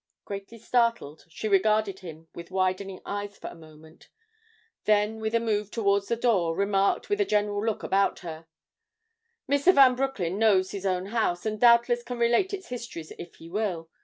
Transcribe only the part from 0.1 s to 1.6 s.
Greatly startled, she